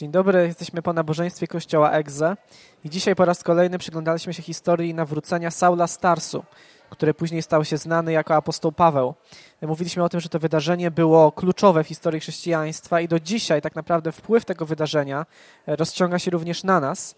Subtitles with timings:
[0.00, 2.36] Dzień dobry, jesteśmy po nabożeństwie Kościoła Egze
[2.84, 6.44] i dzisiaj po raz kolejny przyglądaliśmy się historii nawrócenia Saula Starsu,
[6.90, 9.14] który później stał się znany jako apostoł Paweł.
[9.62, 13.76] Mówiliśmy o tym, że to wydarzenie było kluczowe w historii chrześcijaństwa i do dzisiaj tak
[13.76, 15.26] naprawdę wpływ tego wydarzenia
[15.66, 17.14] e, rozciąga się również na nas.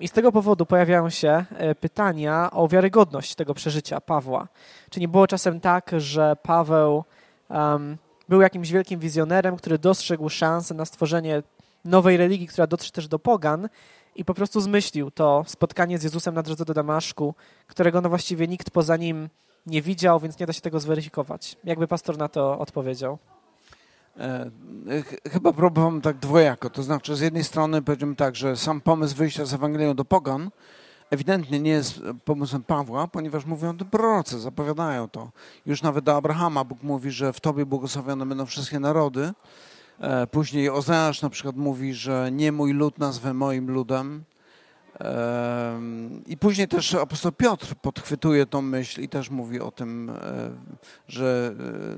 [0.00, 4.48] I z tego powodu pojawiają się e, pytania o wiarygodność tego przeżycia Pawła.
[4.90, 7.04] Czy nie było czasem tak, że Paweł
[7.50, 7.98] um,
[8.28, 11.42] był jakimś wielkim wizjonerem, który dostrzegł szansę na stworzenie
[11.88, 13.68] nowej religii, która dotrze też do pogan
[14.14, 17.34] i po prostu zmyślił to spotkanie z Jezusem na drodze do Damaszku,
[17.66, 19.28] którego no właściwie nikt poza nim
[19.66, 21.56] nie widział, więc nie da się tego zweryfikować.
[21.64, 23.18] Jakby pastor na to odpowiedział?
[24.16, 24.50] E,
[25.30, 26.70] chyba próbowałem tak dwojako.
[26.70, 30.50] To znaczy, z jednej strony powiedziałbym tak, że sam pomysł wyjścia z Ewangelią do Pogan
[31.10, 35.30] ewidentnie nie jest pomysłem Pawła, ponieważ mówią to prorocy, zapowiadają to.
[35.66, 39.32] Już nawet do Abrahama Bóg mówi, że w Tobie błogosławione będą wszystkie narody.
[40.00, 44.24] E, później Ozeasz na przykład mówi, że nie mój lud nazwę moim ludem.
[46.26, 50.50] I później też apostoł Piotr podchwytuje tą myśl i też mówi o tym, e,
[51.08, 51.54] że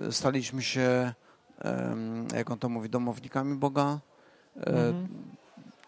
[0.09, 1.15] e, staliśmy się,
[2.34, 3.98] jak on to mówi, domownikami Boga.
[4.57, 5.09] Mhm.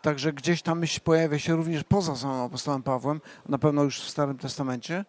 [0.03, 4.11] Także gdzieś ta myśl pojawia się również poza samym apostołem Pawłem, na pewno już w
[4.11, 5.05] Starym Testamencie.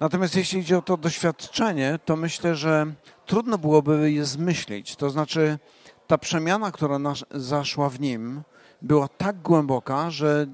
[0.00, 2.86] Natomiast jeśli idzie o to doświadczenie, to myślę, że
[3.26, 4.96] trudno byłoby je zmyślić.
[4.96, 5.58] To znaczy,
[6.08, 8.42] ta przemiana, która nas, zaszła w nim,
[8.82, 10.46] była tak głęboka, że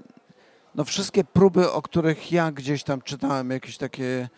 [0.75, 4.29] no wszystkie próby, o których ja gdzieś tam czytałem, jakieś takie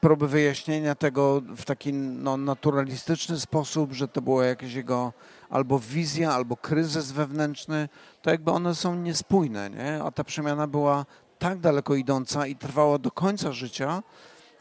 [0.00, 5.12] próby wyjaśnienia tego w taki no, naturalistyczny sposób, że to było jakieś jego
[5.50, 7.88] albo wizja, albo kryzys wewnętrzny,
[8.22, 10.02] to jakby one są niespójne, nie?
[10.02, 11.06] a ta przemiana była
[11.38, 14.02] tak daleko idąca i trwała do końca życia,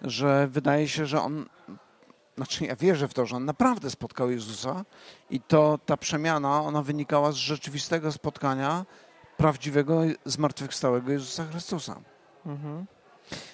[0.01, 1.45] że wydaje się, że on
[2.35, 4.85] znaczy ja wierzę w to, że on naprawdę spotkał Jezusa
[5.29, 8.85] i to ta przemiana, ona wynikała z rzeczywistego spotkania
[9.37, 11.99] prawdziwego, zmartwychwstałego Jezusa Chrystusa.
[12.45, 12.85] Mhm.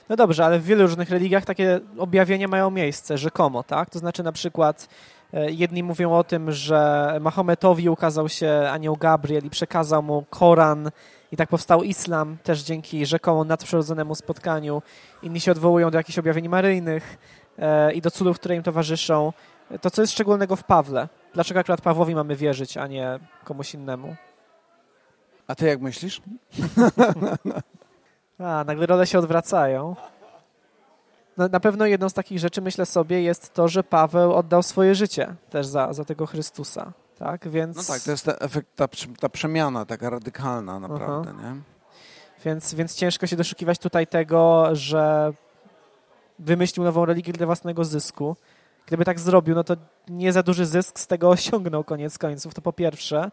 [0.09, 3.89] No dobrze, ale w wielu różnych religiach takie objawienia mają miejsce, rzekomo, tak?
[3.89, 4.87] To znaczy na przykład
[5.33, 10.91] e, jedni mówią o tym, że Mahometowi ukazał się anioł Gabriel i przekazał mu Koran
[11.31, 14.81] i tak powstał islam też dzięki rzekomo nadprzyrodzonemu spotkaniu.
[15.23, 17.17] Inni się odwołują do jakichś objawień maryjnych.
[17.61, 19.33] E, i do cudów, które im towarzyszą.
[19.81, 21.07] To, co jest szczególnego w Pawle?
[21.33, 24.15] Dlaczego akurat Pawłowi mamy wierzyć, a nie komuś innemu?
[25.47, 26.21] A ty jak myślisz?
[28.39, 29.95] a, nagle role się odwracają.
[31.37, 34.95] No, na pewno jedną z takich rzeczy, myślę sobie, jest to, że Paweł oddał swoje
[34.95, 36.93] życie też za, za tego Chrystusa.
[37.17, 37.49] Tak?
[37.49, 37.77] Więc...
[37.77, 38.87] No tak, to jest ta, efekt, ta,
[39.19, 41.33] ta przemiana taka radykalna naprawdę.
[41.33, 41.55] Nie?
[42.45, 45.33] Więc, więc ciężko się doszukiwać tutaj tego, że
[46.41, 48.35] wymyślił nową religię dla własnego zysku.
[48.85, 49.75] Gdyby tak zrobił, no to
[50.07, 53.31] nie za duży zysk z tego osiągnął koniec końców, to po pierwsze.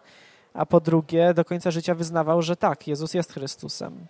[0.55, 4.07] A po drugie, do końca życia wyznawał, że tak, Jezus jest Chrystusem.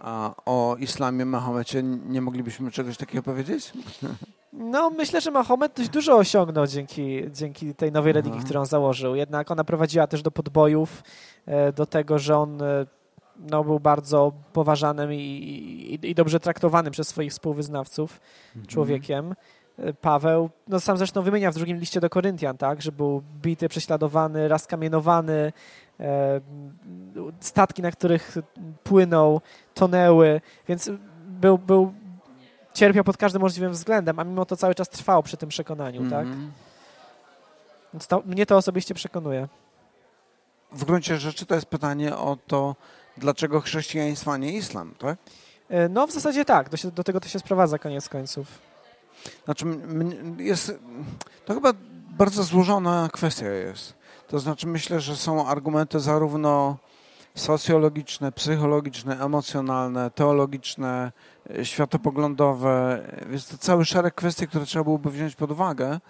[0.00, 3.72] A o islamie, Mahomecie nie moglibyśmy czegoś takiego powiedzieć?
[4.52, 9.14] No, myślę, że Mahomet dość dużo osiągnął dzięki, dzięki tej nowej religii, którą założył.
[9.14, 11.02] Jednak ona prowadziła też do podbojów,
[11.46, 12.86] e, do tego, że on e,
[13.38, 15.16] no, był bardzo poważanym i,
[16.02, 18.66] i, i dobrze traktowanym przez swoich współwyznawców mhm.
[18.66, 19.34] człowiekiem.
[20.00, 24.48] Paweł, no sam zresztą wymienia w drugim liście do Koryntian, tak, że był bity, prześladowany,
[24.48, 25.52] raz kamienowany,
[26.00, 26.40] e,
[27.40, 28.38] statki, na których
[28.84, 29.40] płynął,
[29.74, 30.90] tonęły, więc
[31.26, 31.92] był, był,
[32.74, 36.26] cierpiał pod każdym możliwym względem, a mimo to cały czas trwał przy tym przekonaniu, tak?
[36.26, 36.52] Mhm.
[37.94, 39.48] Więc to, mnie to osobiście przekonuje.
[40.72, 42.76] W gruncie rzeczy to jest pytanie o to,
[43.18, 45.18] dlaczego chrześcijaństwo, a nie islam, tak?
[45.68, 48.46] E, no w zasadzie tak, do, się, do tego to się sprowadza koniec końców.
[49.44, 49.64] Znaczy,
[50.38, 50.72] jest,
[51.44, 51.72] to chyba
[52.10, 53.94] bardzo złożona kwestia jest.
[54.28, 56.76] To znaczy myślę, że są argumenty zarówno
[57.34, 61.12] socjologiczne, psychologiczne, emocjonalne, teologiczne,
[61.50, 63.02] e, światopoglądowe.
[63.30, 66.00] Jest to cały szereg kwestii, które trzeba byłoby wziąć pod uwagę.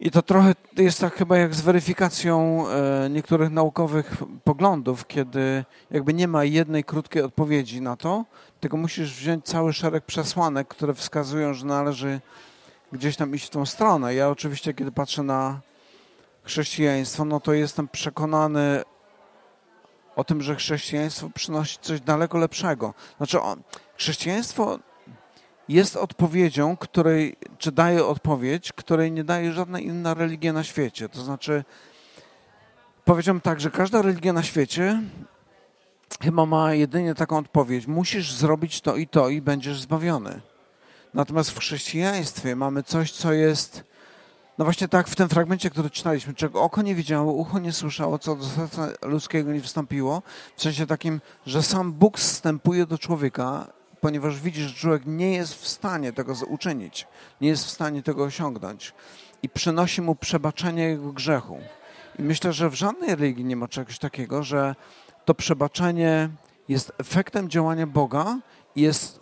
[0.00, 6.14] I to trochę jest tak chyba jak z weryfikacją e, niektórych naukowych poglądów, kiedy jakby
[6.14, 8.24] nie ma jednej krótkiej odpowiedzi na to,
[8.60, 12.20] tylko musisz wziąć cały szereg przesłanek, które wskazują, że należy
[12.92, 14.14] gdzieś tam iść w tą stronę.
[14.14, 15.60] Ja oczywiście, kiedy patrzę na
[16.42, 18.82] chrześcijaństwo, no to jestem przekonany
[20.16, 22.94] o tym, że chrześcijaństwo przynosi coś daleko lepszego.
[23.16, 23.38] Znaczy,
[23.96, 24.78] chrześcijaństwo
[25.70, 31.08] jest odpowiedzią, której, czy daje odpowiedź, której nie daje żadna inna religia na świecie.
[31.08, 31.64] To znaczy,
[33.04, 35.02] powiedziałbym tak, że każda religia na świecie
[36.22, 40.40] chyba ma jedynie taką odpowiedź: musisz zrobić to i to, i będziesz zbawiony.
[41.14, 43.84] Natomiast w chrześcijaństwie mamy coś, co jest
[44.58, 48.18] No właśnie tak, w tym fragmencie, który czytaliśmy, czego oko nie widziało, ucho nie słyszało,
[48.18, 50.22] co do serca ludzkiego nie wstąpiło,
[50.56, 53.66] w sensie takim, że sam Bóg wstępuje do człowieka,
[54.00, 57.06] ponieważ widzi, że człowiek nie jest w stanie tego uczynić,
[57.40, 58.94] nie jest w stanie tego osiągnąć
[59.42, 61.58] i przynosi mu przebaczenie jego grzechu.
[62.18, 64.74] I myślę, że w żadnej religii nie ma czegoś takiego, że
[65.24, 66.30] to przebaczenie
[66.68, 68.38] jest efektem działania Boga
[68.76, 69.20] i jest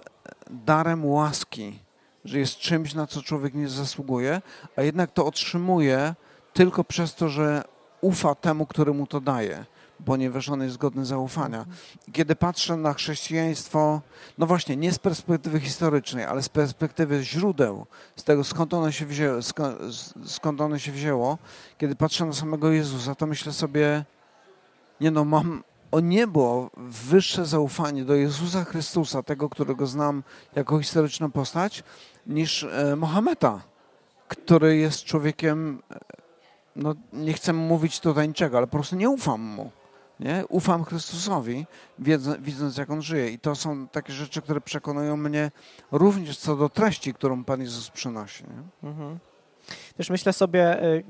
[0.50, 1.78] darem łaski,
[2.24, 4.42] że jest czymś, na co człowiek nie zasługuje,
[4.76, 6.14] a jednak to otrzymuje
[6.52, 7.64] tylko przez to, że
[8.00, 9.64] ufa temu, który mu to daje,
[10.04, 11.66] ponieważ on jest godny zaufania.
[12.12, 14.00] Kiedy patrzę na chrześcijaństwo,
[14.38, 17.86] no właśnie, nie z perspektywy historycznej, ale z perspektywy źródeł,
[18.16, 19.40] z tego skąd ono się wzięło,
[20.24, 21.38] skąd ono się wzięło
[21.78, 24.04] kiedy patrzę na samego Jezusa, to myślę sobie,
[25.00, 30.22] nie no, mam o niebo wyższe zaufanie do Jezusa Chrystusa, tego, którego znam
[30.54, 31.84] jako historyczną postać,
[32.26, 33.60] niż e, Mohameda,
[34.28, 35.98] który jest człowiekiem, e,
[36.76, 39.70] no nie chcę mówić tutaj niczego, ale po prostu nie ufam mu.
[40.20, 40.44] Nie?
[40.48, 41.66] Ufam Chrystusowi,
[42.38, 43.30] widząc jak On żyje.
[43.30, 45.50] I to są takie rzeczy, które przekonują mnie
[45.92, 48.44] również co do treści, którą Pan Jezus przynosi.
[48.44, 48.88] Nie?
[48.88, 49.18] Mhm.
[49.96, 51.02] Też myślę sobie, e,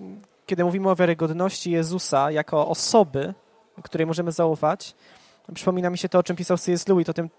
[0.47, 3.35] kiedy mówimy o wiarygodności Jezusa jako osoby,
[3.83, 4.95] której możemy zaufać,
[5.55, 6.89] przypomina mi się to, o czym pisał C.S.
[6.89, 7.31] Lewis, o tym,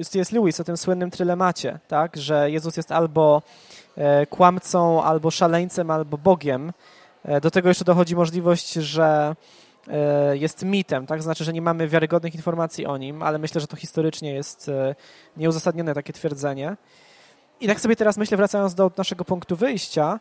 [0.00, 0.32] y, C.S.
[0.32, 2.16] Lewis, o tym słynnym trylemacie, tak?
[2.16, 3.42] że Jezus jest albo
[3.96, 6.72] e, kłamcą, albo szaleńcem, albo Bogiem.
[7.24, 9.36] E, do tego jeszcze dochodzi możliwość, że
[10.32, 11.22] jest mitem, tak?
[11.22, 14.70] Znaczy, że nie mamy wiarygodnych informacji o nim, ale myślę, że to historycznie jest
[15.36, 16.76] nieuzasadnione takie twierdzenie.
[17.60, 20.20] I tak sobie teraz myślę, wracając do naszego punktu wyjścia,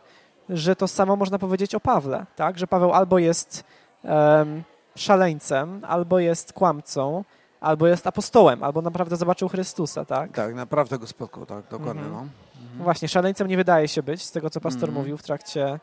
[0.49, 2.57] że to samo można powiedzieć o Pawle, tak?
[2.57, 3.63] Że Paweł albo jest
[4.03, 4.63] um,
[4.95, 7.23] szaleńcem, albo jest kłamcą,
[7.61, 10.31] albo jest apostołem, albo naprawdę zobaczył Chrystusa, tak?
[10.31, 12.03] Tak, naprawdę go spotkał, tak, dokładnie.
[12.03, 12.11] Mhm.
[12.11, 12.27] No.
[12.61, 12.83] Mhm.
[12.83, 14.97] Właśnie, szaleńcem nie wydaje się być, z tego co pastor mhm.
[14.97, 15.79] mówił w trakcie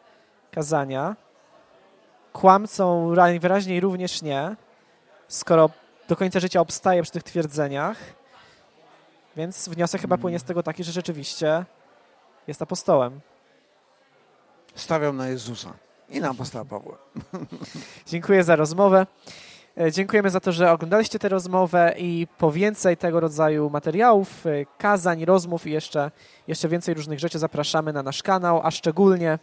[0.51, 1.17] kazania.
[2.35, 4.57] Kłamcą najwyraźniej również nie,
[5.29, 5.71] skoro
[6.09, 7.97] do końca życia obstaje przy tych twierdzeniach.
[9.37, 11.65] Więc wniosek chyba płynie z tego taki, że rzeczywiście
[12.47, 13.21] jest apostołem.
[14.75, 15.73] Stawiał na Jezusa
[16.09, 16.99] i na apostoła Pawła.
[18.07, 19.07] Dziękuję za rozmowę.
[19.81, 24.51] E, dziękujemy za to, że oglądaliście tę rozmowę i po więcej tego rodzaju materiałów, e,
[24.79, 26.11] kazań, rozmów i jeszcze,
[26.49, 29.39] jeszcze więcej różnych rzeczy zapraszamy na nasz kanał, a szczególnie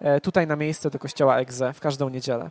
[0.00, 2.50] e, tutaj na miejsce do Kościoła Egze w każdą niedzielę.